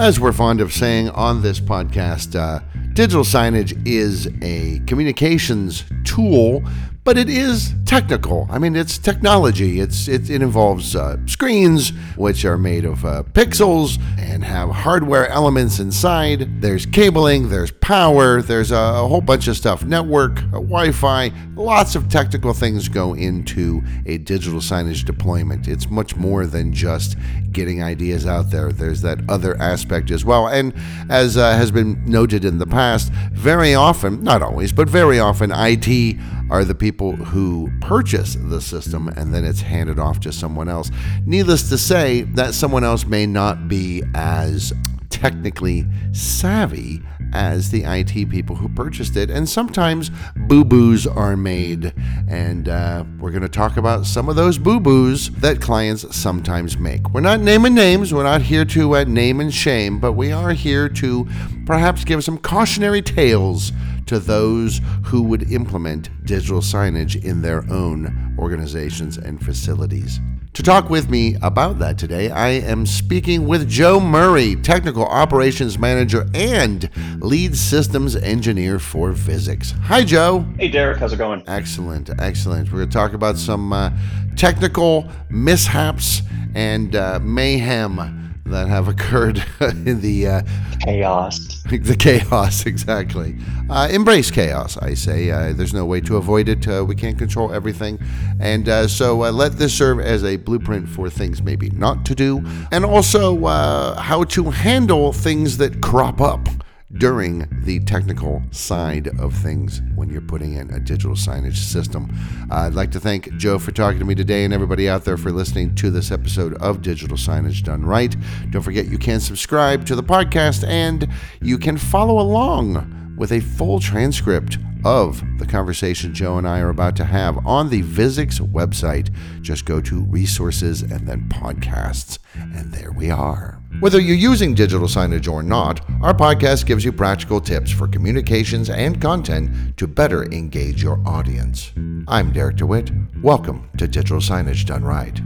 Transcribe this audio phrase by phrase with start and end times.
[0.00, 2.60] As we're fond of saying on this podcast, uh,
[2.94, 6.64] digital signage is a communications tool
[7.02, 8.46] but it is technical.
[8.50, 9.80] I mean, it's technology.
[9.80, 15.26] It's it, it involves uh, screens, which are made of uh, pixels and have hardware
[15.28, 16.60] elements inside.
[16.60, 19.82] There's cabling, there's power, there's a, a whole bunch of stuff.
[19.82, 25.66] Network, uh, Wi-Fi, lots of technical things go into a digital signage deployment.
[25.68, 27.16] It's much more than just
[27.50, 28.72] getting ideas out there.
[28.72, 30.48] There's that other aspect as well.
[30.48, 30.74] And
[31.08, 35.50] as uh, has been noted in the past, very often, not always, but very often,
[35.52, 36.18] IT
[36.50, 40.90] are the people who purchase the system and then it's handed off to someone else.
[41.24, 44.72] Needless to say, that someone else may not be as
[45.10, 49.30] technically savvy as the IT people who purchased it.
[49.30, 51.92] And sometimes boo boos are made.
[52.28, 56.78] And uh, we're going to talk about some of those boo boos that clients sometimes
[56.78, 57.10] make.
[57.10, 60.52] We're not naming names, we're not here to uh, name and shame, but we are
[60.52, 61.28] here to
[61.66, 63.72] perhaps give some cautionary tales
[64.10, 70.18] to those who would implement digital signage in their own organizations and facilities.
[70.54, 75.78] To talk with me about that today, I am speaking with Joe Murray, Technical Operations
[75.78, 76.90] Manager and
[77.22, 79.78] Lead Systems Engineer for Visix.
[79.82, 80.44] Hi, Joe.
[80.58, 80.98] Hey, Derek.
[80.98, 81.44] How's it going?
[81.46, 82.72] Excellent, excellent.
[82.72, 83.92] We're going to talk about some uh,
[84.34, 86.22] technical mishaps
[86.56, 88.19] and uh, mayhem
[88.50, 90.42] that have occurred in the uh,
[90.80, 91.56] chaos.
[91.70, 93.36] The chaos, exactly.
[93.68, 95.30] Uh, embrace chaos, I say.
[95.30, 96.66] Uh, there's no way to avoid it.
[96.66, 98.00] Uh, we can't control everything.
[98.40, 102.14] And uh, so uh, let this serve as a blueprint for things maybe not to
[102.16, 106.48] do, and also how to handle things that crop up
[106.94, 112.10] during the technical side of things when you're putting in a digital signage system.
[112.50, 115.30] I'd like to thank Joe for talking to me today and everybody out there for
[115.30, 118.16] listening to this episode of Digital Signage Done Right.
[118.50, 121.08] Don't forget you can subscribe to the podcast and
[121.40, 126.70] you can follow along with a full transcript of the conversation Joe and I are
[126.70, 129.14] about to have on the Visix website.
[129.42, 133.59] Just go to resources and then podcasts, and there we are.
[133.78, 138.68] Whether you're using digital signage or not, our podcast gives you practical tips for communications
[138.68, 141.72] and content to better engage your audience.
[142.08, 142.90] I'm Derek DeWitt.
[143.22, 145.18] Welcome to Digital Signage Done Right.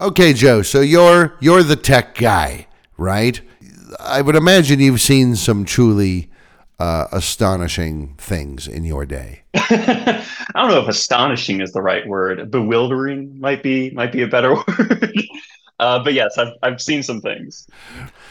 [0.00, 2.66] Okay, Joe, so you're you're the tech guy,
[2.96, 3.40] right?
[4.00, 6.30] I would imagine you've seen some truly
[6.80, 9.42] uh, astonishing things in your day.
[9.54, 12.50] I don't know if astonishing is the right word.
[12.50, 15.14] Bewildering might be might be a better word.
[15.80, 17.66] Uh, but yes, I've, I've seen some things.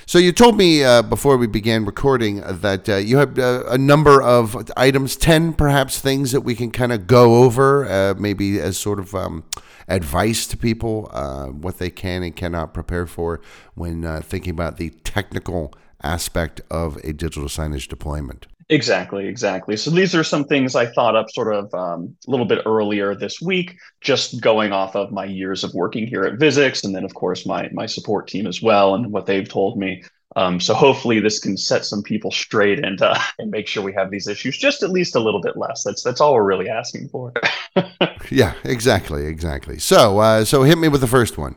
[0.06, 3.78] So you told me uh, before we began recording that uh, you have uh, a
[3.78, 8.60] number of items, ten perhaps things that we can kind of go over, uh, maybe
[8.60, 9.44] as sort of um,
[9.88, 13.42] advice to people uh, what they can and cannot prepare for
[13.74, 15.74] when thinking about the technical
[16.04, 18.46] aspect of a digital signage deployment.
[18.72, 19.76] Exactly, exactly.
[19.76, 23.16] So these are some things I thought up sort of um, a little bit earlier
[23.16, 27.04] this week, just going off of my years of working here at Visix, and then
[27.04, 30.04] of course my my support team as well, and what they've told me.
[30.36, 33.94] Um, so hopefully this can set some people straight and uh, and make sure we
[33.94, 35.84] have these issues just at least a little bit less.
[35.84, 37.34] That's that's all we're really asking for.
[38.30, 39.80] yeah, exactly, exactly.
[39.80, 41.56] So uh, so hit me with the first one.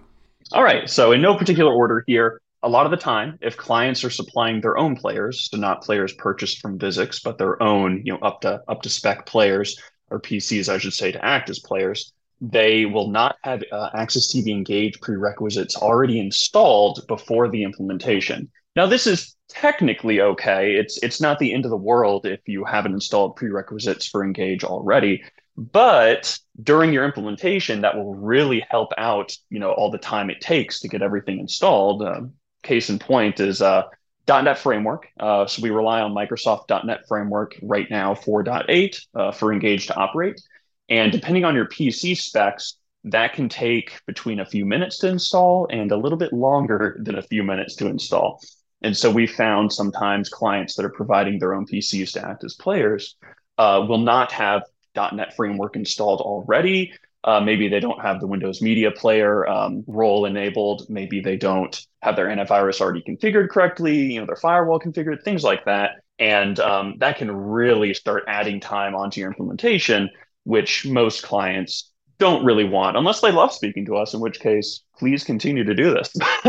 [0.52, 0.88] All right.
[0.88, 4.60] So in no particular order here a lot of the time, if clients are supplying
[4.60, 8.40] their own players, so not players purchased from Visix, but their own, you know, up
[8.42, 9.78] to up to spec players
[10.10, 14.48] or PCs, I should say, to act as players, they will not have uh, AxisTV
[14.48, 18.50] Engage prerequisites already installed before the implementation.
[18.76, 20.74] Now, this is technically okay.
[20.74, 24.64] It's it's not the end of the world if you haven't installed prerequisites for Engage
[24.64, 25.22] already.
[25.56, 30.40] But during your implementation, that will really help out, you know, all the time it
[30.40, 32.02] takes to get everything installed.
[32.02, 32.22] Uh,
[32.62, 33.84] case in point is uh,
[34.28, 35.08] .NET Framework.
[35.18, 39.96] Uh, so we rely on Microsoft .NET Framework right now 4.8 uh, for Engage to
[39.96, 40.40] operate.
[40.88, 45.66] And depending on your PC specs, that can take between a few minutes to install
[45.70, 48.40] and a little bit longer than a few minutes to install.
[48.82, 52.54] And so we found sometimes clients that are providing their own PCs to act as
[52.54, 53.16] players
[53.58, 54.62] uh, will not have
[54.94, 56.92] .NET Framework installed already.
[57.24, 60.86] Uh, maybe they don't have the Windows Media Player um, role enabled.
[60.88, 64.14] Maybe they don't have their antivirus already configured correctly.
[64.14, 68.58] You know, their firewall configured, things like that, and um, that can really start adding
[68.58, 70.10] time onto your implementation,
[70.44, 74.14] which most clients don't really want, unless they love speaking to us.
[74.14, 76.12] In which case, please continue to do this.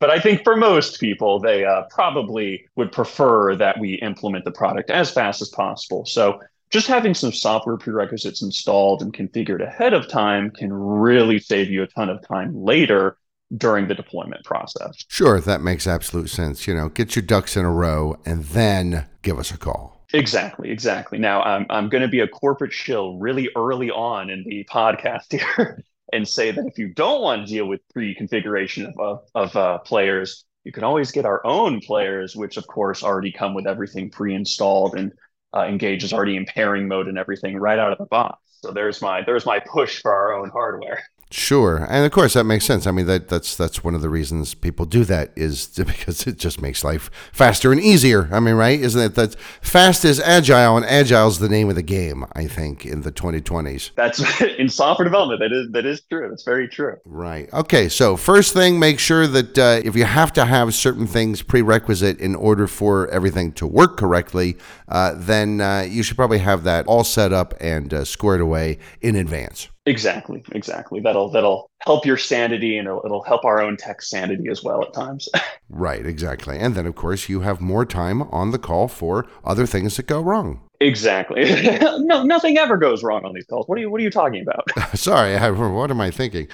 [0.00, 4.52] but I think for most people, they uh, probably would prefer that we implement the
[4.52, 6.04] product as fast as possible.
[6.04, 6.40] So
[6.70, 11.82] just having some software prerequisites installed and configured ahead of time can really save you
[11.82, 13.16] a ton of time later
[13.56, 15.04] during the deployment process.
[15.08, 16.66] Sure, that makes absolute sense.
[16.66, 20.04] You know, get your ducks in a row and then give us a call.
[20.12, 21.18] Exactly, exactly.
[21.18, 25.32] Now, I'm, I'm going to be a corporate shill really early on in the podcast
[25.56, 25.82] here
[26.12, 29.78] and say that if you don't want to deal with pre configuration of, of uh,
[29.78, 34.10] players, you can always get our own players, which of course already come with everything
[34.10, 35.12] pre installed and
[35.54, 38.38] uh, Engage is already in pairing mode and everything right out of the box.
[38.62, 41.02] So there's my there's my push for our own hardware.
[41.32, 42.86] Sure, and of course that makes sense.
[42.86, 46.38] I mean that that's that's one of the reasons people do that is because it
[46.38, 48.28] just makes life faster and easier.
[48.30, 48.78] I mean, right?
[48.78, 52.24] Isn't it that fast is agile, and agile is the name of the game?
[52.34, 53.90] I think in the 2020s.
[53.96, 55.40] That's in software development.
[55.40, 56.28] That is that is true.
[56.28, 56.96] That's very true.
[57.04, 57.52] Right.
[57.52, 57.88] Okay.
[57.88, 62.20] So first thing, make sure that uh, if you have to have certain things prerequisite
[62.20, 64.56] in order for everything to work correctly,
[64.88, 68.78] uh, then uh, you should probably have that all set up and uh, squared away
[69.00, 69.68] in advance.
[69.86, 70.98] Exactly, exactly.
[70.98, 74.82] That'll that'll help your sanity and it'll, it'll help our own tech sanity as well
[74.82, 75.28] at times.
[75.70, 76.58] right, exactly.
[76.58, 80.06] And then of course you have more time on the call for other things that
[80.06, 80.60] go wrong.
[80.80, 81.44] Exactly.
[82.00, 83.68] no, nothing ever goes wrong on these calls.
[83.68, 84.64] What are you What are you talking about?
[84.98, 86.48] Sorry, I, what am I thinking?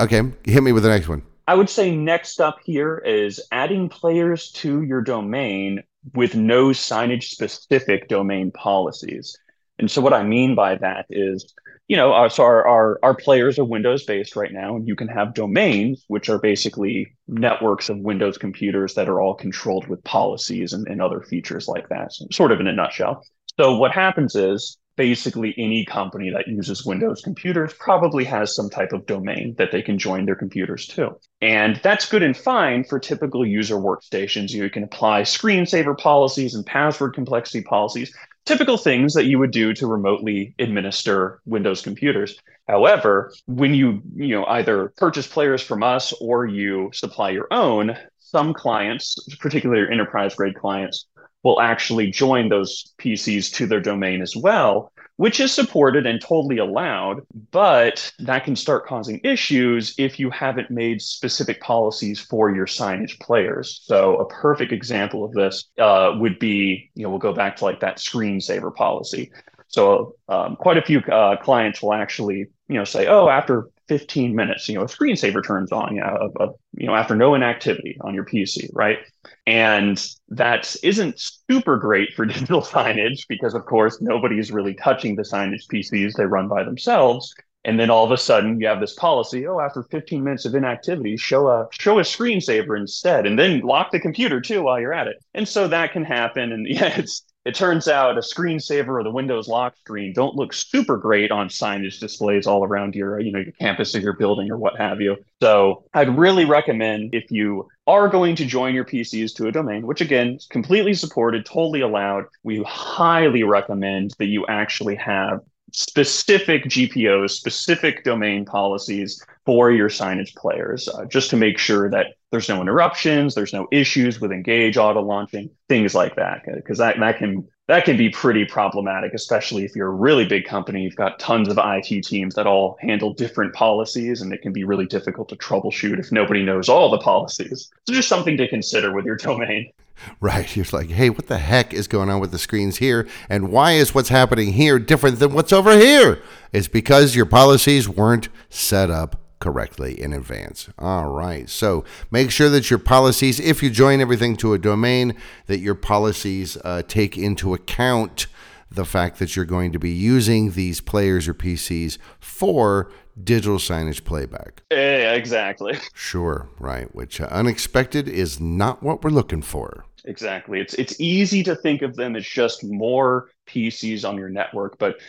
[0.00, 1.22] okay, hit me with the next one.
[1.46, 5.82] I would say next up here is adding players to your domain
[6.14, 9.36] with no signage specific domain policies.
[9.78, 11.52] And so, what I mean by that is
[11.88, 14.96] you know, uh, so our, our, our players are Windows based right now, and you
[14.96, 20.02] can have domains, which are basically networks of Windows computers that are all controlled with
[20.04, 23.24] policies and, and other features like that, so sort of in a nutshell.
[23.60, 28.92] So what happens is basically any company that uses Windows computers probably has some type
[28.92, 31.12] of domain that they can join their computers to.
[31.40, 34.50] And that's good and fine for typical user workstations.
[34.50, 39.72] You can apply screensaver policies and password complexity policies typical things that you would do
[39.74, 42.36] to remotely administer Windows computers.
[42.68, 47.96] However, when you you know either purchase players from us or you supply your own,
[48.18, 51.06] some clients, particularly enterprise grade clients,
[51.42, 56.58] will actually join those PCs to their domain as well which is supported and totally
[56.58, 62.66] allowed, but that can start causing issues if you haven't made specific policies for your
[62.66, 63.82] signage players.
[63.84, 67.64] So a perfect example of this uh, would be, you know, we'll go back to
[67.64, 69.30] like that screensaver policy.
[69.72, 74.34] So um, quite a few uh, clients will actually, you know, say, oh, after 15
[74.34, 77.34] minutes, you know, a screensaver turns on, you know, a, a, you know, after no
[77.34, 78.98] inactivity on your PC, right?
[79.46, 85.22] And that isn't super great for digital signage because, of course, nobody's really touching the
[85.22, 86.14] signage PCs.
[86.14, 87.34] They run by themselves.
[87.64, 90.54] And then all of a sudden you have this policy, oh, after 15 minutes of
[90.54, 94.92] inactivity, show a show a screensaver instead, and then lock the computer too while you're
[94.92, 95.16] at it.
[95.32, 96.50] And so that can happen.
[96.50, 100.52] And yeah, it's it turns out a screensaver or the Windows lock screen don't look
[100.52, 104.50] super great on signage displays all around your, you know, your campus or your building
[104.50, 105.16] or what have you.
[105.42, 109.86] So I'd really recommend if you are going to join your PCs to a domain,
[109.86, 115.40] which again is completely supported, totally allowed, we highly recommend that you actually have
[115.72, 122.14] specific GPOs, specific domain policies for your signage players, uh, just to make sure that
[122.30, 126.98] there's no interruptions, there's no issues with Engage auto launching, things like that, because that
[127.00, 130.82] that can that can be pretty problematic, especially if you're a really big company.
[130.82, 134.64] You've got tons of IT teams that all handle different policies, and it can be
[134.64, 137.70] really difficult to troubleshoot if nobody knows all the policies.
[137.86, 139.72] So just something to consider with your domain.
[140.20, 140.54] Right.
[140.56, 143.06] You're like, hey, what the heck is going on with the screens here?
[143.28, 146.22] And why is what's happening here different than what's over here?
[146.52, 150.68] It's because your policies weren't set up correctly in advance.
[150.78, 151.48] All right.
[151.48, 155.16] So make sure that your policies, if you join everything to a domain,
[155.46, 158.26] that your policies uh, take into account
[158.70, 162.90] the fact that you're going to be using these players or PCs for
[163.22, 164.62] digital signage playback.
[164.70, 165.78] Yeah, exactly.
[165.94, 166.94] Sure, right.
[166.94, 169.84] Which uh, unexpected is not what we're looking for.
[170.04, 170.60] Exactly.
[170.60, 175.00] It's it's easy to think of them as just more PCs on your network, but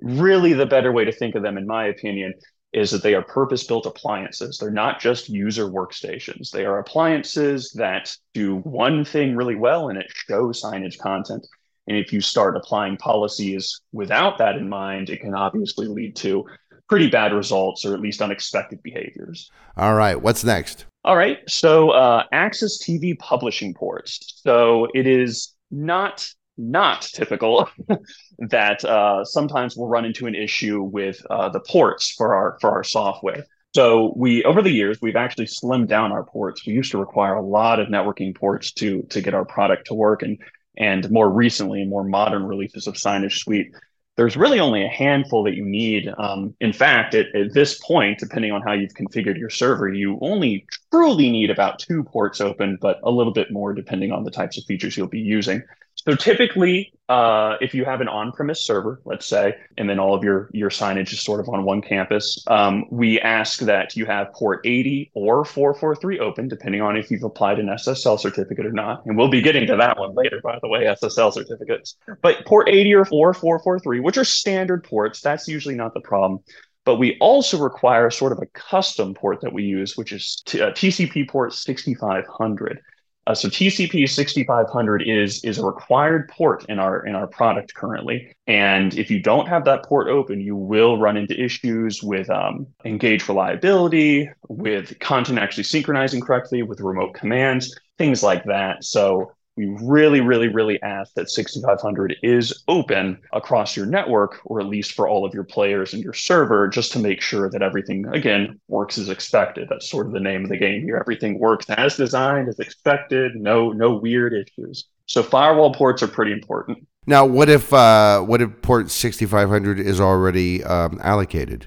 [0.00, 2.34] really the better way to think of them in my opinion
[2.72, 4.58] is that they are purpose-built appliances.
[4.58, 6.50] They're not just user workstations.
[6.50, 11.46] They are appliances that do one thing really well and it shows signage content.
[11.86, 16.44] And if you start applying policies without that in mind, it can obviously lead to
[16.88, 19.50] pretty bad results or at least unexpected behaviors.
[19.76, 20.84] All right, what's next?
[21.08, 24.42] All right, so uh, AxisTV publishing ports.
[24.44, 27.66] So it is not not typical
[28.50, 32.72] that uh, sometimes we'll run into an issue with uh, the ports for our for
[32.72, 33.46] our software.
[33.74, 36.66] So we over the years we've actually slimmed down our ports.
[36.66, 39.94] We used to require a lot of networking ports to to get our product to
[39.94, 40.36] work, and
[40.76, 43.72] and more recently, more modern releases of Signage Suite
[44.18, 46.12] there's really only a handful that you need.
[46.18, 50.18] Um, in fact, at, at, this point, depending on how you've configured your server, you
[50.20, 54.32] only truly need about two ports open, but a little bit more depending on the
[54.32, 55.62] types of features you'll be using.
[56.06, 60.22] So typically, uh, if you have an on-premise server, let's say, and then all of
[60.22, 64.32] your your signage is sort of on one campus, um, we ask that you have
[64.32, 69.02] port 80 or 443 open, depending on if you've applied an SSL certificate or not.
[69.06, 71.96] And we'll be getting to that one later, by the way, SSL certificates.
[72.22, 76.40] But port 80 or 443, which are standard ports, that's usually not the problem.
[76.84, 80.62] But we also require sort of a custom port that we use, which is t-
[80.62, 82.80] uh, TCP port 6500.
[83.28, 88.34] Uh, so TCP 6500 is is a required port in our in our product currently,
[88.46, 92.66] and if you don't have that port open, you will run into issues with um,
[92.86, 98.82] engage reliability, with content actually synchronizing correctly, with remote commands, things like that.
[98.82, 104.66] So we really, really, really ask that 6500 is open across your network, or at
[104.66, 108.06] least for all of your players and your server, just to make sure that everything,
[108.12, 109.66] again, works as expected.
[109.68, 110.96] That's sort of the name of the game here.
[110.96, 114.84] Everything works as designed, as expected, no, no weird issues.
[115.06, 116.86] So firewall ports are pretty important.
[117.08, 121.66] Now, what if uh, what if port 6500 is already um, allocated?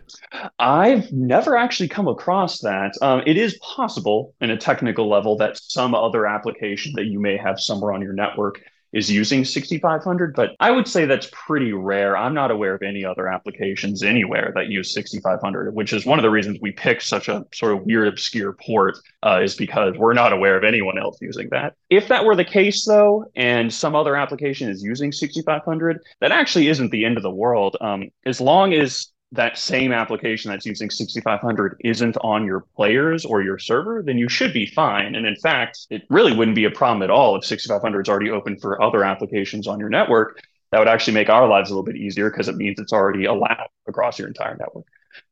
[0.60, 2.93] I've never actually come across that.
[3.01, 7.38] Um, it is possible in a technical level that some other application that you may
[7.38, 8.62] have somewhere on your network
[8.93, 12.17] is using 6500, but I would say that's pretty rare.
[12.17, 16.24] I'm not aware of any other applications anywhere that use 6500, which is one of
[16.24, 20.13] the reasons we picked such a sort of weird, obscure port, uh, is because we're
[20.13, 21.75] not aware of anyone else using that.
[21.89, 26.67] If that were the case, though, and some other application is using 6500, that actually
[26.67, 27.77] isn't the end of the world.
[27.79, 33.41] Um, as long as that same application that's using 6500 isn't on your players or
[33.41, 35.15] your server, then you should be fine.
[35.15, 38.29] And in fact, it really wouldn't be a problem at all if 6500 is already
[38.29, 40.43] open for other applications on your network.
[40.71, 43.25] That would actually make our lives a little bit easier because it means it's already
[43.25, 44.85] allowed across your entire network.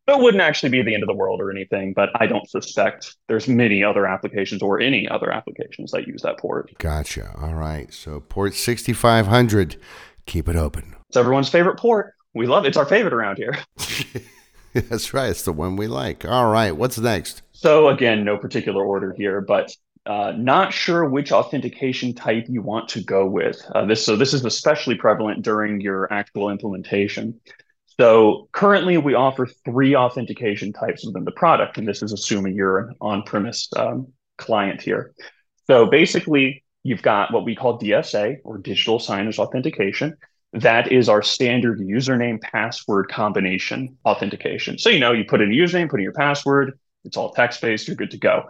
[0.07, 2.49] So it wouldn't actually be the end of the world or anything, but I don't
[2.49, 6.71] suspect there's many other applications or any other applications that use that port.
[6.77, 7.33] Gotcha.
[7.39, 7.93] All right.
[7.93, 9.77] So port 6500,
[10.25, 10.95] keep it open.
[11.09, 12.15] It's everyone's favorite port.
[12.39, 12.69] We love it.
[12.69, 13.53] It's our favorite around here.
[14.73, 15.29] That's right.
[15.29, 16.23] It's the one we like.
[16.23, 16.71] All right.
[16.71, 17.41] What's next?
[17.51, 22.87] So, again, no particular order here, but uh, not sure which authentication type you want
[22.89, 23.61] to go with.
[23.75, 27.37] Uh, this so this is especially prevalent during your actual implementation.
[27.99, 32.79] So currently, we offer three authentication types within the product, and this is assuming you're
[32.79, 35.13] an on-premise um, client here.
[35.67, 40.15] So basically, you've got what we call DSA or digital signage authentication
[40.53, 44.77] that is our standard username password combination authentication.
[44.77, 47.61] So, you know, you put in a username, put in your password, it's all text
[47.61, 48.43] based, you're good to go.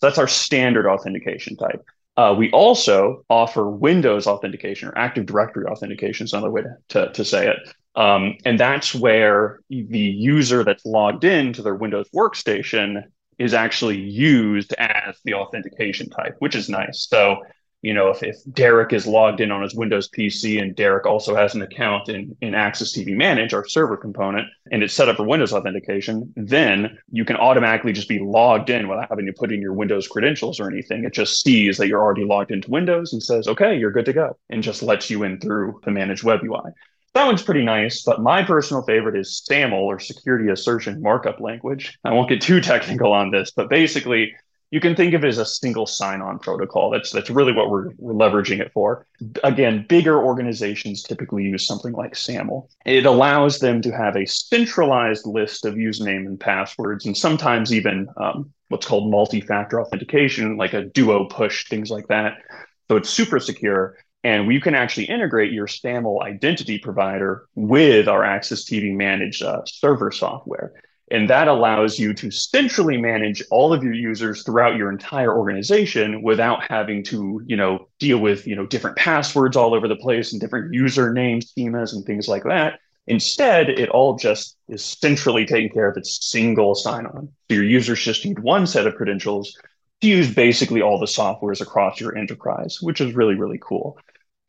[0.00, 1.84] So that's our standard authentication type.
[2.16, 7.12] Uh, we also offer Windows authentication or Active Directory authentication, is another way to, to,
[7.12, 7.56] to say it.
[7.96, 13.04] Um, and that's where the user that's logged in to their Windows workstation
[13.38, 17.06] is actually used as the authentication type, which is nice.
[17.08, 17.42] So
[17.84, 21.36] you know, if, if Derek is logged in on his Windows PC and Derek also
[21.36, 25.24] has an account in, in AxisTV Manage, our server component, and it's set up for
[25.24, 29.60] Windows authentication, then you can automatically just be logged in without having to put in
[29.60, 31.04] your Windows credentials or anything.
[31.04, 34.14] It just sees that you're already logged into Windows and says, okay, you're good to
[34.14, 36.72] go, and just lets you in through the managed web UI.
[37.12, 41.98] That one's pretty nice, but my personal favorite is SAML or Security Assertion Markup Language.
[42.02, 44.32] I won't get too technical on this, but basically,
[44.74, 46.90] you can think of it as a single sign-on protocol.
[46.90, 49.06] That's that's really what we're, we're leveraging it for.
[49.44, 52.68] Again, bigger organizations typically use something like SAML.
[52.84, 58.08] It allows them to have a centralized list of username and passwords, and sometimes even
[58.16, 62.38] um, what's called multi-factor authentication, like a duo push, things like that.
[62.88, 63.96] So it's super secure.
[64.24, 70.10] And you can actually integrate your SAML identity provider with our AxisTV managed uh, server
[70.10, 70.72] software.
[71.10, 76.22] And that allows you to centrally manage all of your users throughout your entire organization
[76.22, 80.32] without having to, you know, deal with, you know, different passwords all over the place
[80.32, 82.80] and different username schemas and things like that.
[83.06, 85.96] Instead, it all just is centrally taken care of.
[85.98, 87.28] It's single sign-on.
[87.50, 89.54] So your users just need one set of credentials
[90.00, 93.98] to use basically all the softwares across your enterprise, which is really, really cool.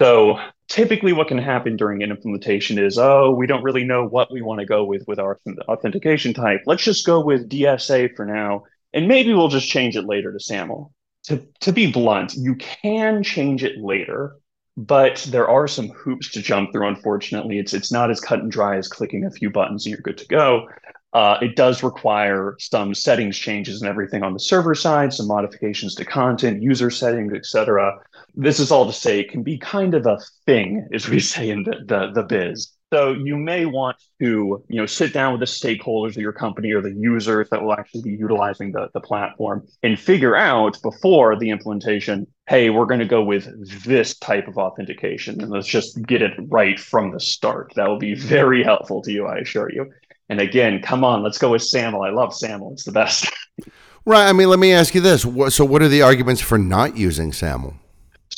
[0.02, 4.32] So typically what can happen during an implementation is, oh, we don't really know what
[4.32, 6.62] we want to go with with our authentication type.
[6.66, 10.40] Let's just go with DSA for now, and maybe we'll just change it later to
[10.40, 10.92] SAML.
[11.26, 14.36] To, to be blunt, you can change it later,
[14.78, 16.88] but there are some hoops to jump through.
[16.88, 20.02] Unfortunately, it's it's not as cut and dry as clicking a few buttons and you're
[20.02, 20.68] good to go.
[21.14, 25.96] Uh, it does require some settings changes and everything on the server side, some modifications
[25.96, 27.98] to content, user settings, etc
[28.36, 31.50] this is all to say it can be kind of a thing, as we say
[31.50, 32.76] in the, the, the biz.
[32.94, 36.72] So you may want to, you know, sit down with the stakeholders of your company
[36.72, 41.38] or the users that will actually be utilizing the, the platform and figure out before
[41.38, 43.50] the implementation, hey, we're going to go with
[43.84, 45.42] this type of authentication.
[45.42, 47.74] And let's just get it right from the start.
[47.76, 49.92] That will be very helpful to you, I assure you.
[50.30, 52.02] And again, come on, let's go with SAML.
[52.02, 52.74] I love SAML.
[52.74, 53.30] It's the best.
[54.06, 54.28] right.
[54.28, 55.24] I mean, let me ask you this.
[55.54, 57.74] So what are the arguments for not using SAML?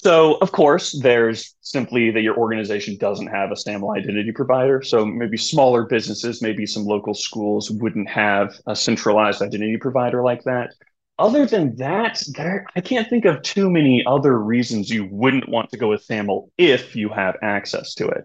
[0.03, 4.81] So, of course, there's simply that your organization doesn't have a SAML identity provider.
[4.83, 10.43] So, maybe smaller businesses, maybe some local schools wouldn't have a centralized identity provider like
[10.43, 10.73] that.
[11.19, 15.71] Other than that, there I can't think of too many other reasons you wouldn't want
[15.71, 18.23] to go with SAML if you have access to it.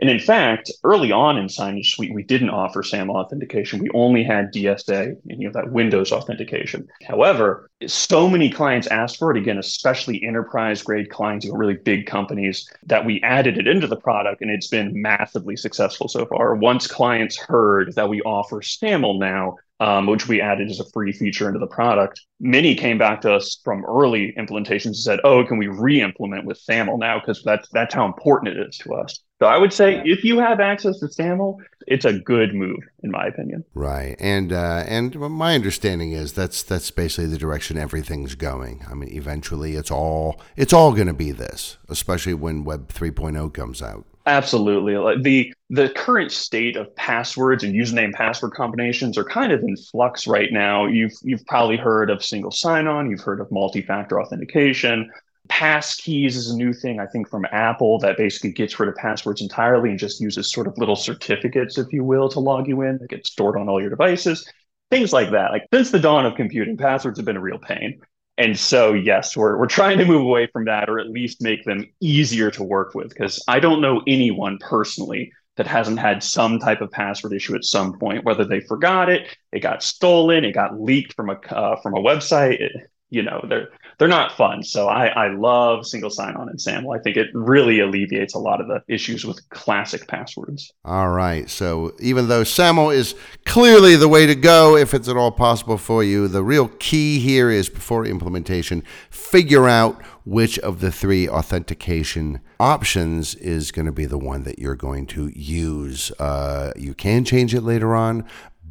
[0.00, 3.78] And in fact, early on in Signage Suite, we didn't offer SAML authentication.
[3.78, 6.88] We only had DSA, you know, that Windows authentication.
[7.06, 11.74] However, so many clients asked for it again, especially enterprise grade clients, you know, really
[11.74, 16.26] big companies, that we added it into the product, and it's been massively successful so
[16.26, 16.54] far.
[16.54, 21.12] Once clients heard that we offer SAML now, um, which we added as a free
[21.12, 22.20] feature into the product.
[22.40, 26.58] Many came back to us from early implementations and said, "Oh, can we re-implement with
[26.58, 27.18] SAML now?
[27.18, 30.38] Because that's that's how important it is to us." So I would say if you
[30.38, 33.62] have access to SAML, it's a good move in my opinion.
[33.74, 38.86] Right, and uh, and my understanding is that's that's basically the direction everything's going.
[38.90, 43.52] I mean, eventually, it's all it's all going to be this, especially when Web 3.0
[43.52, 44.06] comes out.
[44.24, 44.94] Absolutely.
[45.22, 50.26] The the current state of passwords and username password combinations are kind of in flux
[50.26, 50.86] right now.
[50.86, 55.10] You've you've probably heard of single sign-on, you've heard of multi-factor authentication.
[55.48, 58.94] Pass keys is a new thing, I think, from Apple that basically gets rid of
[58.96, 62.82] passwords entirely and just uses sort of little certificates, if you will, to log you
[62.82, 64.50] in that get stored on all your devices.
[64.90, 65.50] Things like that.
[65.52, 68.00] Like since the dawn of computing, passwords have been a real pain.
[68.36, 71.64] And so, yes, we're, we're trying to move away from that or at least make
[71.64, 76.58] them easier to work with because I don't know anyone personally that hasn't had some
[76.58, 80.52] type of password issue at some point, whether they forgot it, it got stolen, it
[80.52, 82.60] got leaked from a uh, from a website.
[82.60, 83.68] It, you know, they're
[83.98, 84.62] they're not fun.
[84.62, 86.92] So I, I love single sign-on in SAML.
[86.92, 90.72] I think it really alleviates a lot of the issues with classic passwords.
[90.84, 91.48] All right.
[91.48, 93.14] So even though SAML is
[93.44, 97.20] clearly the way to go, if it's at all possible for you, the real key
[97.20, 103.92] here is before implementation, figure out which of the three authentication options is going to
[103.92, 106.10] be the one that you're going to use.
[106.18, 108.24] Uh, you can change it later on,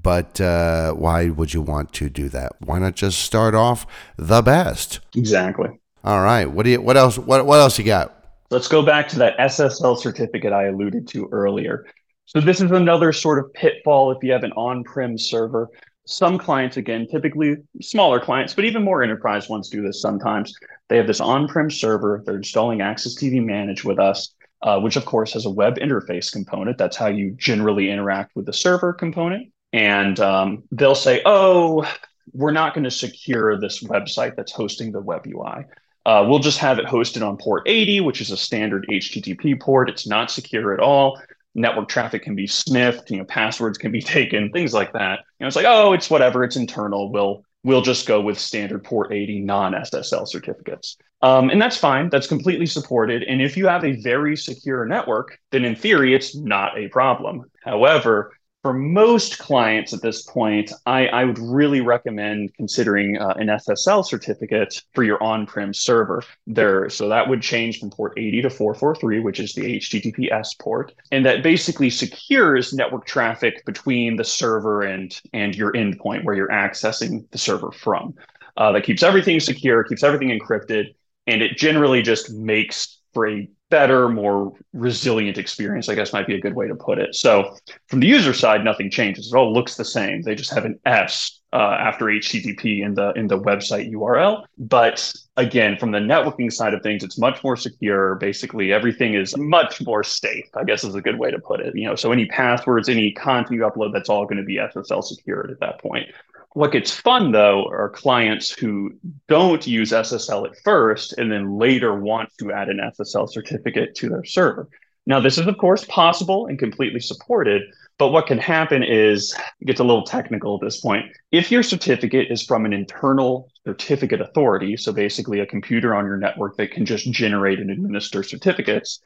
[0.03, 2.51] but uh, why would you want to do that?
[2.59, 3.87] Why not just start off
[4.17, 4.99] the best?
[5.15, 5.69] Exactly.
[6.03, 6.45] All right.
[6.45, 6.81] What do you?
[6.81, 7.17] What else?
[7.17, 8.25] What What else you got?
[8.51, 11.87] Let's go back to that SSL certificate I alluded to earlier.
[12.25, 15.69] So this is another sort of pitfall if you have an on-prem server.
[16.05, 20.53] Some clients, again, typically smaller clients, but even more enterprise ones do this sometimes.
[20.89, 22.21] They have this on-prem server.
[22.25, 26.77] They're installing AxisTV Manage with us, uh, which of course has a web interface component.
[26.77, 31.85] That's how you generally interact with the server component and um, they'll say, "Oh,
[32.31, 35.65] we're not going to secure this website that's hosting the web UI.
[36.05, 39.89] Uh, we'll just have it hosted on port 80, which is a standard HTTP port.
[39.89, 41.21] It's not secure at all.
[41.55, 43.09] Network traffic can be sniffed.
[43.11, 45.19] You know, passwords can be taken, things like that.
[45.39, 46.43] You know, it's like, oh, it's whatever.
[46.43, 47.11] It's internal.
[47.11, 50.97] We'll we'll just go with standard port 80 non-SSL certificates.
[51.21, 52.09] Um, and that's fine.
[52.09, 53.23] That's completely supported.
[53.23, 57.49] And if you have a very secure network, then in theory, it's not a problem.
[57.63, 63.47] However, for most clients at this point, I, I would really recommend considering uh, an
[63.47, 66.89] SSL certificate for your on-prem server there.
[66.89, 71.25] So that would change from port 80 to 443, which is the HTTPS port, and
[71.25, 77.29] that basically secures network traffic between the server and and your endpoint where you're accessing
[77.31, 78.15] the server from.
[78.55, 80.95] Uh, that keeps everything secure, keeps everything encrypted,
[81.27, 86.35] and it generally just makes for a better, more resilient experience, I guess might be
[86.35, 87.15] a good way to put it.
[87.15, 87.57] So
[87.87, 89.33] from the user side, nothing changes.
[89.33, 90.21] It all looks the same.
[90.21, 94.43] They just have an S uh, after HTTP in the in the website URL.
[94.59, 98.13] But again, from the networking side of things, it's much more secure.
[98.15, 100.45] Basically, everything is much more safe.
[100.55, 101.75] I guess is a good way to put it.
[101.75, 105.03] You know, so any passwords, any content you upload, that's all going to be SSL
[105.03, 106.09] secured at that point.
[106.53, 108.91] What gets fun though are clients who
[109.27, 114.09] don't use SSL at first and then later want to add an SSL certificate to
[114.09, 114.69] their server.
[115.05, 117.63] Now, this is of course possible and completely supported,
[117.97, 121.05] but what can happen is it gets a little technical at this point.
[121.31, 126.17] If your certificate is from an internal certificate authority, so basically a computer on your
[126.17, 129.01] network that can just generate and administer certificates,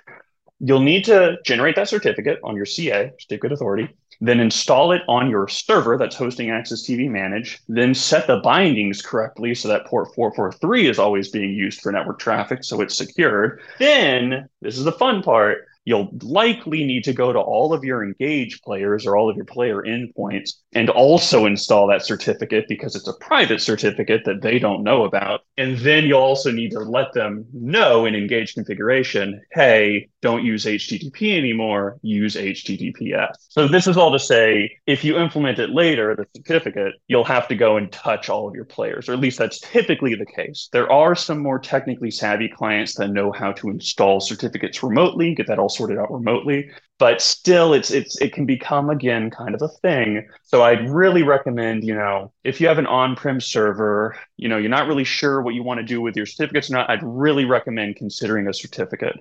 [0.59, 5.29] you'll need to generate that certificate on your CA, certificate authority, then install it on
[5.29, 10.87] your server that's hosting AxisTV Manage, then set the bindings correctly so that port 443
[10.87, 13.59] is always being used for network traffic, so it's secured.
[13.79, 18.03] Then, this is the fun part, you'll likely need to go to all of your
[18.03, 23.07] engaged players or all of your player endpoints and also install that certificate because it's
[23.07, 25.39] a private certificate that they don't know about.
[25.57, 30.65] And then you'll also need to let them know in engaged configuration, hey, don't use
[30.65, 33.35] HTTP anymore, use HTTPS.
[33.47, 37.47] So this is all to say, if you implement it later, the certificate, you'll have
[37.47, 40.67] to go and touch all of your players, or at least that's typically the case.
[40.73, 45.47] There are some more technically savvy clients that know how to install certificates remotely, get
[45.47, 46.69] that all sorted out remotely.
[46.99, 50.27] But still, it's it's it can become again kind of a thing.
[50.43, 54.69] So I'd really recommend, you know, if you have an on-prem server, you know, you're
[54.69, 57.45] not really sure what you want to do with your certificates or not, I'd really
[57.45, 59.15] recommend considering a certificate.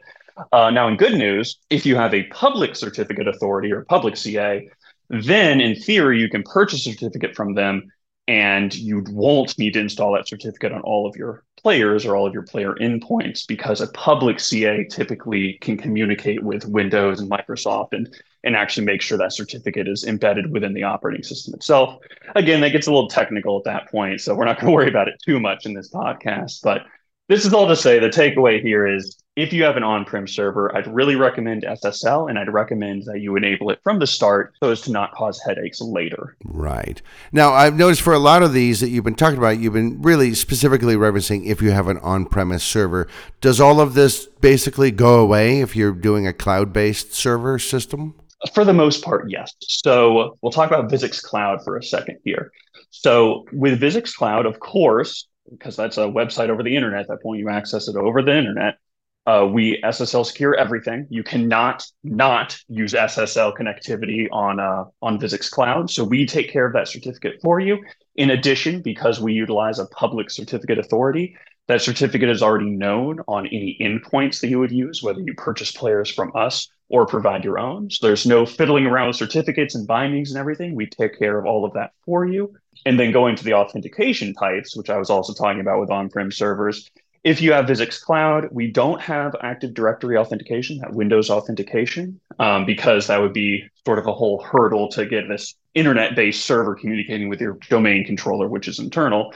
[0.52, 4.66] Uh, now, in good news, if you have a public certificate authority or public CA,
[5.10, 7.92] then in theory you can purchase a certificate from them
[8.28, 12.26] and you won't need to install that certificate on all of your players or all
[12.26, 17.88] of your player endpoints because a public CA typically can communicate with Windows and Microsoft
[17.92, 21.98] and and actually make sure that certificate is embedded within the operating system itself.
[22.36, 24.88] Again, that gets a little technical at that point, so we're not going to worry
[24.88, 26.82] about it too much in this podcast, but
[27.28, 30.74] this is all to say the takeaway here is if you have an on-prem server,
[30.74, 34.70] I'd really recommend SSL and I'd recommend that you enable it from the start so
[34.70, 36.36] as to not cause headaches later.
[36.44, 37.02] Right.
[37.32, 40.00] Now, I've noticed for a lot of these that you've been talking about, you've been
[40.00, 43.08] really specifically referencing if you have an on-premise server.
[43.42, 48.14] Does all of this basically go away if you're doing a cloud-based server system?
[48.54, 49.52] For the most part, yes.
[49.60, 52.52] So we'll talk about Visix Cloud for a second here.
[52.90, 57.02] So with Visix Cloud, of course, because that's a website over the internet.
[57.02, 58.78] At that point, you access it over the internet.
[59.26, 61.06] Uh, we SSL secure everything.
[61.10, 65.90] You cannot not use SSL connectivity on uh, on Visix Cloud.
[65.90, 67.78] So we take care of that certificate for you.
[68.14, 73.46] In addition, because we utilize a public certificate authority, that certificate is already known on
[73.48, 77.58] any endpoints that you would use, whether you purchase players from us or provide your
[77.58, 77.90] own.
[77.90, 80.76] So there's no fiddling around with certificates and bindings and everything.
[80.76, 82.54] We take care of all of that for you.
[82.84, 86.30] And then going to the authentication types, which I was also talking about with on-prem
[86.30, 86.90] servers.
[87.24, 92.64] If you have Visix Cloud, we don't have Active Directory authentication, that Windows authentication, um,
[92.64, 97.28] because that would be sort of a whole hurdle to get this internet-based server communicating
[97.28, 99.34] with your domain controller, which is internal.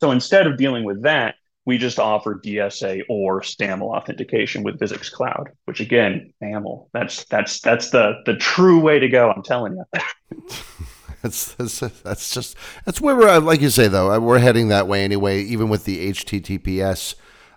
[0.00, 5.10] So instead of dealing with that, we just offer DSA or SAML authentication with Visix
[5.10, 9.30] Cloud, which again, SAML, that's that's that's the the true way to go.
[9.30, 10.00] I'm telling you.
[11.22, 15.04] that's, that's that's just that's where we're like you say though we're heading that way
[15.04, 15.40] anyway.
[15.42, 17.14] Even with the HTTPS,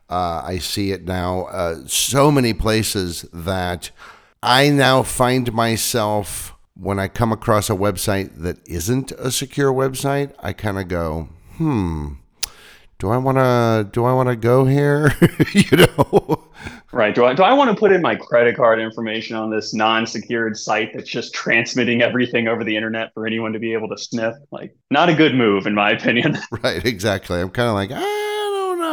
[0.10, 1.46] uh, I see it now.
[1.46, 3.92] Uh, so many places that
[4.44, 10.34] I now find myself when I come across a website that isn't a secure website,
[10.40, 12.14] I kind of go, hmm
[12.98, 15.12] do I want to do I want to go here?
[15.54, 16.44] you know.
[16.92, 17.14] Right.
[17.14, 20.58] Do I do I want to put in my credit card information on this non-secured
[20.58, 24.36] site that's just transmitting everything over the internet for anyone to be able to sniff?
[24.52, 26.38] Like not a good move in my opinion.
[26.64, 27.42] right, exactly.
[27.42, 28.25] I'm kind of like, I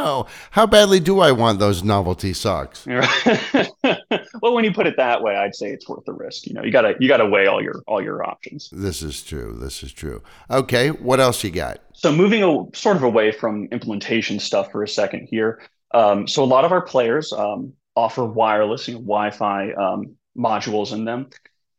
[0.05, 0.27] know.
[0.51, 2.87] How badly do I want those novelty socks?
[2.87, 6.47] well, when you put it that way, I'd say it's worth the risk.
[6.47, 8.71] You know, you gotta you gotta weigh all your all your options.
[8.73, 9.57] This is true.
[9.59, 10.23] This is true.
[10.51, 11.81] Okay, what else you got?
[11.93, 15.62] So moving a, sort of away from implementation stuff for a second here.
[15.95, 20.93] Um, so a lot of our players um, offer wireless, you know, Wi-Fi um, modules
[20.93, 21.29] in them.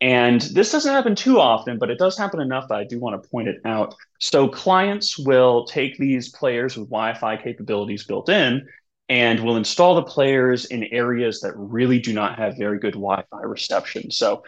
[0.04, 3.24] And this doesn't happen too often, but it does happen enough that I do want
[3.24, 3.96] to point it out.
[4.20, 8.68] So clients will take these players with Wi-Fi capabilities built in
[9.08, 13.44] and will install the players in areas that really do not have very good Wi-Fi
[13.44, 14.12] reception.
[14.12, 14.44] So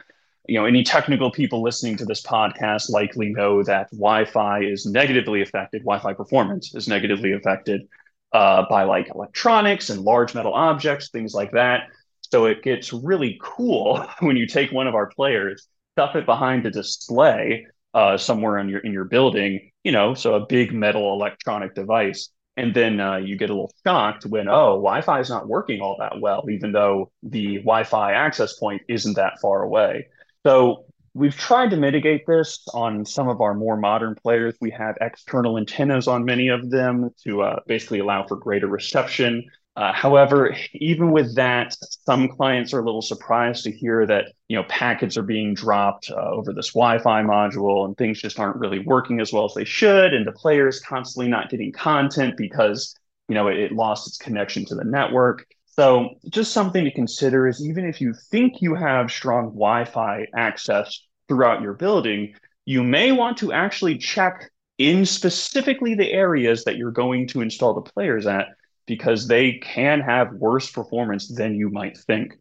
[0.46, 5.41] you know, any technical people listening to this podcast likely know that Wi-Fi is negatively
[5.41, 5.84] affected.
[5.84, 7.88] Wi-Fi performance is negatively affected
[8.34, 11.84] uh, by like electronics and large metal objects, things like that.
[12.32, 16.66] So it gets really cool when you take one of our players, stuff it behind
[16.66, 21.14] a display uh, somewhere in your in your building, you know, so a big metal
[21.14, 25.48] electronic device, and then uh, you get a little shocked when oh, Wi-Fi is not
[25.48, 30.08] working all that well, even though the Wi-Fi access point isn't that far away.
[30.46, 34.56] So we've tried to mitigate this on some of our more modern players.
[34.60, 39.46] We have external antennas on many of them to uh, basically allow for greater reception.
[39.76, 44.56] Uh, however, even with that, some clients are a little surprised to hear that you
[44.56, 48.80] know packets are being dropped uh, over this Wi-Fi module and things just aren't really
[48.80, 52.96] working as well as they should, and the players constantly not getting content because
[53.28, 55.46] you know it, it lost its connection to the network.
[55.66, 60.26] So, just something to consider is even if you think you have strong Wi Fi
[60.34, 62.34] access throughout your building,
[62.64, 67.74] you may want to actually check in specifically the areas that you're going to install
[67.74, 68.48] the players at
[68.86, 72.34] because they can have worse performance than you might think.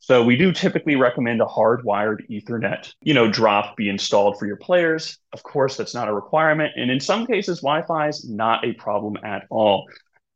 [0.00, 4.56] So we do typically recommend a hardwired Ethernet, you know, drop be installed for your
[4.56, 5.16] players.
[5.32, 9.16] Of course, that's not a requirement, and in some cases, Wi-Fi is not a problem
[9.22, 9.86] at all.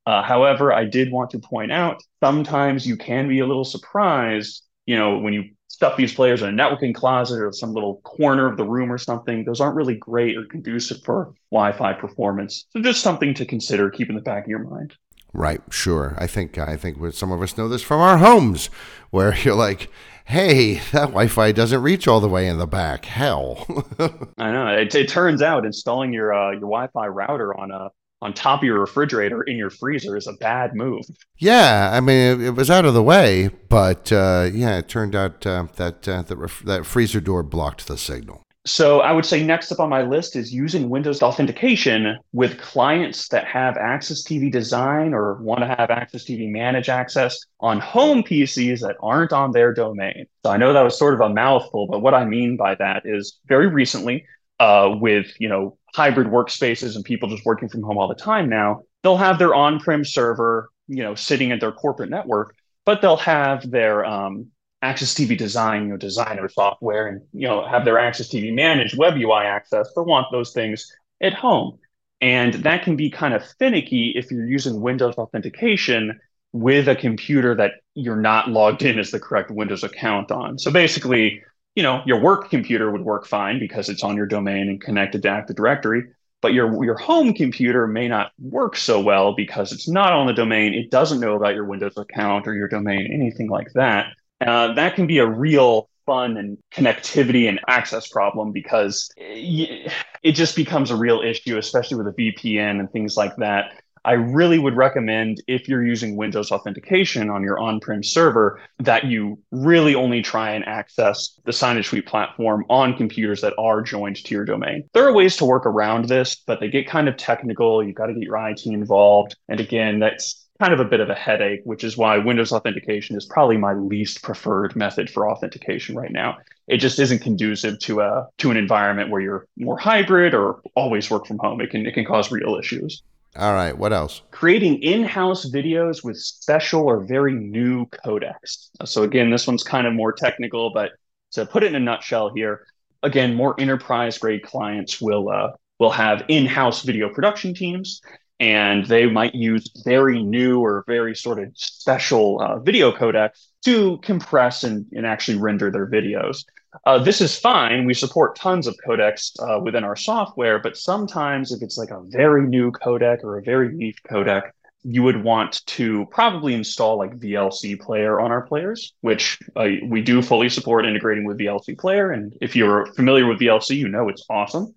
[0.07, 4.63] Uh, however, I did want to point out sometimes you can be a little surprised,
[4.87, 8.47] you know, when you stuff these players in a networking closet or some little corner
[8.51, 9.45] of the room or something.
[9.45, 12.67] Those aren't really great or conducive for Wi-Fi performance.
[12.71, 14.95] So just something to consider, keep in the back of your mind.
[15.37, 16.15] Right, sure.
[16.17, 18.71] I think I think some of us know this from our homes,
[19.11, 19.91] where you're like,
[20.25, 23.67] "Hey, that Wi-Fi doesn't reach all the way in the back." Hell.
[24.39, 24.69] I know.
[24.69, 27.91] It, it, turns out installing your uh, your Wi-Fi router on a
[28.23, 31.05] on top of your refrigerator in your freezer is a bad move.
[31.37, 35.15] Yeah, I mean it, it was out of the way, but uh, yeah, it turned
[35.15, 38.46] out uh, that uh, that, ref- that freezer door blocked the signal.
[38.67, 43.29] So I would say next up on my list is using Windows authentication with clients
[43.29, 48.97] that have AxisTV Design or want to have AxisTV Manage access on home PCs that
[49.01, 50.27] aren't on their domain.
[50.45, 53.03] So I know that was sort of a mouthful, but what I mean by that
[53.05, 54.27] is very recently,
[54.59, 58.49] uh, with you know hybrid workspaces and people just working from home all the time
[58.49, 63.17] now, they'll have their on-prem server, you know, sitting at their corporate network, but they'll
[63.17, 64.51] have their um,
[64.87, 69.45] AxisTV design, you know, designer software, and you know, have their AxisTV managed web UI
[69.45, 69.93] access.
[69.95, 71.79] They'll want those things at home,
[72.21, 76.19] and that can be kind of finicky if you're using Windows authentication
[76.53, 80.59] with a computer that you're not logged in as the correct Windows account on.
[80.59, 81.43] So basically,
[81.75, 85.23] you know, your work computer would work fine because it's on your domain and connected
[85.23, 86.05] to Active Directory,
[86.41, 90.33] but your your home computer may not work so well because it's not on the
[90.33, 90.75] domain.
[90.75, 94.07] It doesn't know about your Windows account or your domain, anything like that.
[94.41, 100.55] Uh, that can be a real fun and connectivity and access problem because it just
[100.55, 103.73] becomes a real issue, especially with a VPN and things like that.
[104.07, 109.05] I really would recommend if you're using Windows authentication on your on prem server that
[109.05, 114.25] you really only try and access the Signage Suite platform on computers that are joined
[114.25, 114.89] to your domain.
[114.95, 117.83] There are ways to work around this, but they get kind of technical.
[117.83, 119.35] You've got to get your IT involved.
[119.49, 123.17] And again, that's kind of a bit of a headache, which is why Windows authentication
[123.17, 126.39] is probably my least preferred method for authentication right now.
[126.69, 131.11] It just isn't conducive to a to an environment where you're more hybrid or always
[131.11, 131.61] work from home.
[131.61, 133.03] It can it can cause real issues.
[133.39, 134.23] All right, what else?
[134.31, 138.71] Creating in-house videos with special or very new codecs.
[138.87, 140.93] So again, this one's kind of more technical, but
[141.33, 142.67] to put it in a nutshell here,
[143.03, 148.01] again, more enterprise grade clients will uh, will have in-house video production teams
[148.39, 153.99] and they might use very new or very sort of special uh, video codecs to
[153.99, 156.45] compress and, and actually render their videos.
[156.85, 157.87] Uh, this is fine.
[157.87, 162.03] We support tons of codecs uh, within our software, but sometimes if it's like a
[162.05, 164.51] very new codec or a very niche codec,
[164.89, 170.01] you would want to probably install like VLC Player on our players, which uh, we
[170.01, 172.13] do fully support integrating with VLC Player.
[172.13, 174.75] And if you're familiar with VLC, you know it's awesome.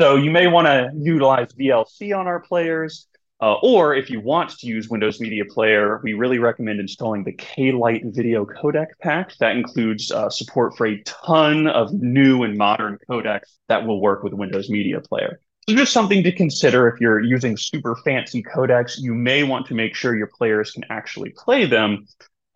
[0.00, 3.06] So you may want to utilize VLC on our players.
[3.42, 7.32] Uh, or if you want to use Windows Media Player, we really recommend installing the
[7.32, 9.36] K-Lite Video Codec Pack.
[9.40, 14.22] That includes uh, support for a ton of new and modern codecs that will work
[14.22, 15.38] with Windows Media Player.
[15.68, 19.74] So just something to consider if you're using super fancy codecs, you may want to
[19.74, 22.06] make sure your players can actually play them.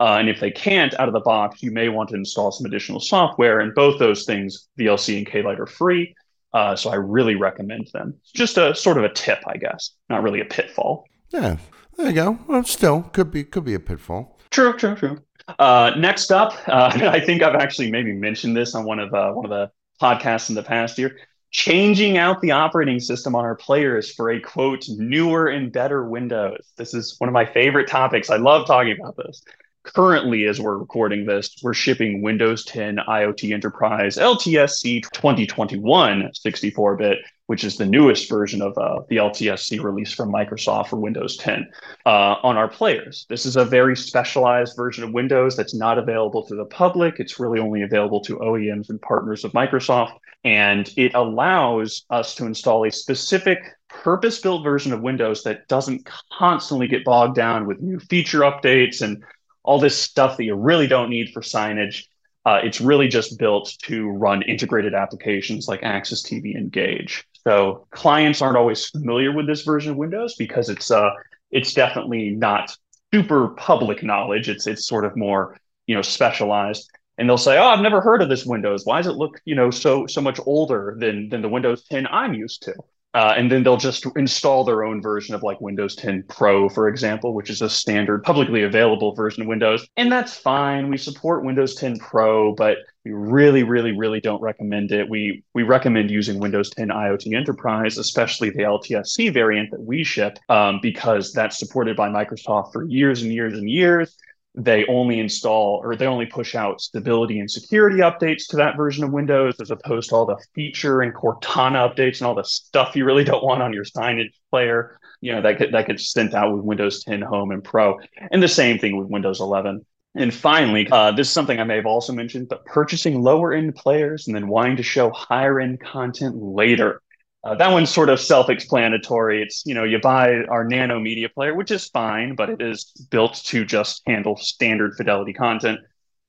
[0.01, 2.65] Uh, and if they can't out of the box, you may want to install some
[2.65, 3.61] additional software.
[3.61, 6.15] And both those things, VLC and K-Lite, are free.
[6.55, 8.15] Uh, so I really recommend them.
[8.33, 11.05] Just a sort of a tip, I guess, not really a pitfall.
[11.31, 11.57] Yeah,
[11.97, 12.39] there you go.
[12.47, 14.39] Well, still could be could be a pitfall.
[14.51, 15.19] True, true, true.
[15.59, 19.33] Uh, next up, uh, I think I've actually maybe mentioned this on one of uh,
[19.33, 21.19] one of the podcasts in the past year.
[21.51, 26.73] Changing out the operating system on our players for a quote newer and better Windows.
[26.77, 28.29] This is one of my favorite topics.
[28.31, 29.43] I love talking about this
[29.85, 37.19] currently, as we're recording this, we're shipping Windows 10 IoT Enterprise LTSC 2021 64 bit,
[37.47, 41.71] which is the newest version of uh, the LTSC release from Microsoft for Windows 10
[42.07, 42.09] uh,
[42.43, 43.27] on our players.
[43.29, 47.21] This is a very specialized version of Windows that's not available to the public.
[47.21, 50.15] It's really only available to OEMs and partners of Microsoft.
[50.45, 56.09] And it allows us to install a specific purpose built version of Windows that doesn't
[56.33, 59.23] constantly get bogged down with new feature updates and
[59.65, 62.05] all this stuff that you really don't need for signage.
[62.47, 67.27] Uh, it's really just built to run integrated applications like AxisTV Engage.
[67.43, 71.11] So clients aren't always familiar with this version of Windows because it's uh,
[71.51, 72.77] it's definitely not
[73.13, 74.49] super public knowledge.
[74.49, 76.89] It's it's sort of more you know specialized.
[77.17, 78.85] And they'll say, "Oh, I've never heard of this Windows.
[78.85, 82.07] Why does it look you know so so much older than than the Windows 10
[82.09, 82.75] I'm used to?"
[83.15, 86.89] Uh, and then they'll just install their own version of like Windows 10 Pro, for
[86.89, 89.87] example, which is a standard publicly available version of Windows.
[89.97, 90.91] And that's fine.
[90.91, 95.09] We support Windows 10 Pro, but we really, really, really don't recommend it.
[95.09, 100.39] We we recommend using Windows 10 IoT Enterprise, especially the LTSC variant that we ship,
[100.49, 104.17] um, because that's supported by Microsoft for years and years and years
[104.55, 109.03] they only install or they only push out stability and security updates to that version
[109.03, 112.95] of Windows as opposed to all the feature and Cortana updates and all the stuff
[112.95, 114.99] you really don't want on your signage player.
[115.21, 117.99] You know, that, that gets sent out with Windows 10 Home and Pro.
[118.31, 119.85] And the same thing with Windows 11.
[120.17, 123.75] And finally, uh, this is something I may have also mentioned, but purchasing lower end
[123.75, 127.03] players and then wanting to show higher end content later.
[127.45, 129.43] Uh, that one's sort of self-explanatory.
[129.43, 132.85] It's you know you buy our Nano media player, which is fine, but it is
[133.11, 135.81] built to just handle standard fidelity content.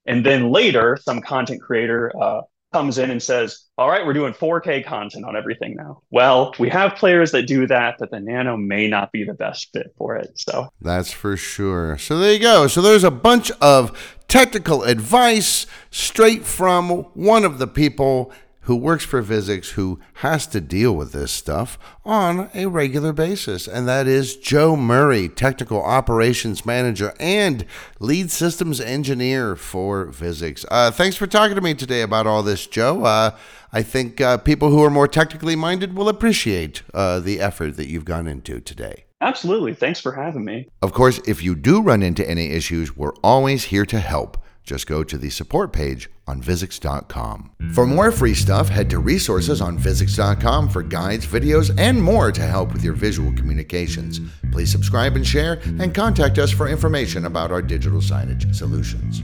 [0.06, 2.42] And then later, some content creator uh,
[2.74, 6.68] comes in and says, "All right, we're doing 4K content on everything now." Well, we
[6.70, 10.18] have players that do that, but the Nano may not be the best fit for
[10.18, 10.38] it.
[10.38, 11.98] So that's for sure.
[11.98, 12.68] So there you go.
[12.68, 18.34] So there's a bunch of technical advice straight from one of the people
[18.66, 23.68] who works for Visix who has to deal with this stuff on a regular basis.
[23.68, 27.66] And that is Joe Murray, Technical Operations Manager and
[28.00, 30.66] Lead Systems Engineer for Visix.
[30.70, 33.04] Uh, thanks for talking to me today about all this, Joe.
[33.04, 33.38] Uh,
[33.72, 37.88] I think uh, people who are more technically minded will appreciate uh, the effort that
[37.88, 39.06] you've gone into today.
[39.22, 39.74] Absolutely.
[39.74, 40.70] Thanks for having me.
[40.82, 44.38] Of course, if you do run into any issues, we're always here to help.
[44.66, 47.52] Just go to the support page on Visix.com.
[47.74, 52.42] For more free stuff, head to resources on Visix.com for guides, videos, and more to
[52.42, 54.20] help with your visual communications.
[54.52, 59.22] Please subscribe and share, and contact us for information about our digital signage solutions.